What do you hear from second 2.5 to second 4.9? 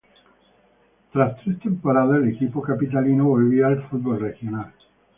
capitalino volvía al fútbol regional.